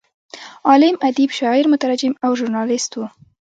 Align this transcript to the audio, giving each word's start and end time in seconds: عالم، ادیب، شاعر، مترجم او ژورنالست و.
عالم، 0.65 0.95
ادیب، 1.07 1.29
شاعر، 1.37 1.65
مترجم 1.73 2.13
او 2.25 2.31
ژورنالست 2.39 2.91
و. 2.97 3.01